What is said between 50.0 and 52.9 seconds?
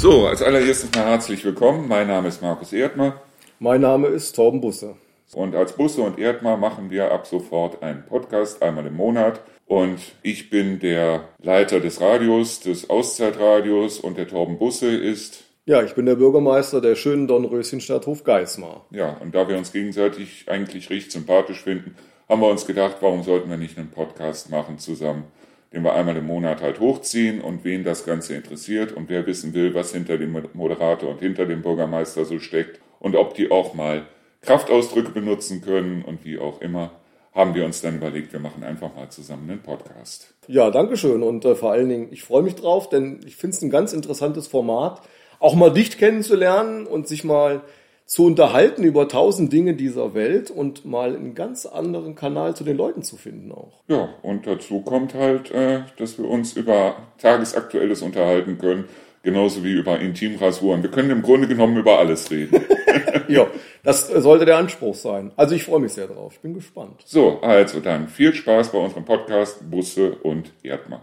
Welt und mal einen ganz anderen Kanal zu den